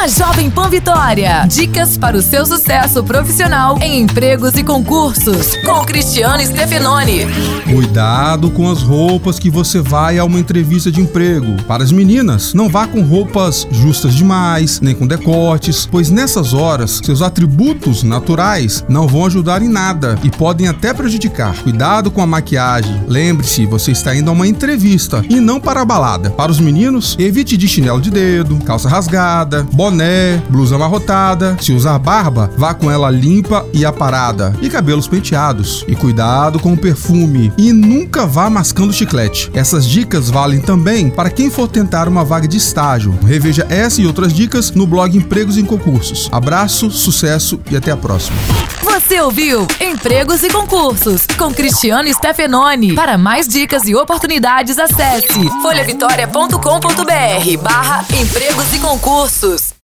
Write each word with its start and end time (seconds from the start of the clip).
na 0.00 0.08
Jovem 0.08 0.48
Pan 0.48 0.70
Vitória. 0.70 1.44
Dicas 1.46 1.98
para 1.98 2.16
o 2.16 2.22
seu 2.22 2.46
sucesso 2.46 3.04
profissional 3.04 3.76
em 3.82 4.00
empregos 4.00 4.54
e 4.54 4.64
concursos. 4.64 5.54
Com 5.56 5.84
Cristiano 5.84 6.42
Stefanoni. 6.42 7.26
Cuidado 7.70 8.50
com 8.50 8.70
as 8.70 8.80
roupas 8.80 9.38
que 9.38 9.50
você 9.50 9.82
vai 9.82 10.18
a 10.18 10.24
uma 10.24 10.40
entrevista 10.40 10.90
de 10.90 11.02
emprego. 11.02 11.62
Para 11.64 11.84
as 11.84 11.92
meninas, 11.92 12.54
não 12.54 12.66
vá 12.66 12.86
com 12.86 13.02
roupas 13.02 13.68
justas 13.70 14.14
demais, 14.14 14.80
nem 14.80 14.94
com 14.94 15.06
decotes, 15.06 15.84
pois 15.84 16.08
nessas 16.08 16.54
horas 16.54 17.02
seus 17.04 17.20
atributos 17.20 18.02
naturais 18.02 18.82
não 18.88 19.06
vão 19.06 19.26
ajudar 19.26 19.60
em 19.60 19.68
nada 19.68 20.18
e 20.22 20.30
podem 20.30 20.66
até 20.66 20.94
prejudicar. 20.94 21.54
Cuidado 21.62 22.10
com 22.10 22.22
a 22.22 22.26
maquiagem. 22.26 23.04
Lembre-se, 23.06 23.66
você 23.66 23.92
está 23.92 24.16
indo 24.16 24.30
a 24.30 24.32
uma 24.32 24.48
entrevista 24.48 25.22
e 25.28 25.40
não 25.40 25.60
para 25.60 25.82
a 25.82 25.84
balada. 25.84 26.30
Para 26.30 26.50
os 26.50 26.58
meninos, 26.58 27.16
evite 27.18 27.54
de 27.54 27.68
chinelo 27.68 28.00
de 28.00 28.10
dedo, 28.10 28.56
calça 28.64 28.88
rasgada, 28.88 29.68
boné, 29.90 30.40
blusa 30.48 30.76
amarrotada. 30.76 31.56
Se 31.60 31.72
usar 31.72 31.98
barba, 31.98 32.50
vá 32.56 32.72
com 32.72 32.88
ela 32.90 33.10
limpa 33.10 33.66
e 33.72 33.84
aparada 33.84 34.56
e 34.62 34.70
cabelos 34.70 35.08
penteados. 35.08 35.84
E 35.88 35.96
cuidado 35.96 36.60
com 36.60 36.72
o 36.72 36.76
perfume 36.76 37.52
e 37.58 37.72
nunca 37.72 38.26
vá 38.26 38.48
mascando 38.48 38.92
chiclete. 38.92 39.50
Essas 39.52 39.86
dicas 39.86 40.30
valem 40.30 40.60
também 40.60 41.10
para 41.10 41.30
quem 41.30 41.50
for 41.50 41.66
tentar 41.68 42.08
uma 42.08 42.24
vaga 42.24 42.46
de 42.46 42.56
estágio. 42.56 43.18
Reveja 43.26 43.66
essa 43.68 44.00
e 44.00 44.06
outras 44.06 44.32
dicas 44.32 44.70
no 44.70 44.86
blog 44.86 45.16
Empregos 45.16 45.58
em 45.58 45.64
Concursos. 45.64 46.28
Abraço, 46.30 46.88
sucesso 46.90 47.60
e 47.70 47.76
até 47.76 47.90
a 47.90 47.96
próxima. 47.96 48.36
Você 48.82 49.20
ouviu 49.20 49.66
Empregos 49.80 50.44
e 50.44 50.48
Concursos 50.48 51.26
com 51.36 51.52
Cristiano 51.52 52.12
Stefanoni. 52.12 52.94
Para 52.94 53.18
mais 53.18 53.48
dicas 53.48 53.82
e 53.86 53.94
oportunidades, 53.94 54.78
acesse 54.78 55.50
folhavitória.com.br 55.62 57.62
barra 57.62 58.04
empregos 58.14 58.72
e 58.72 58.78
concursos. 58.78 59.74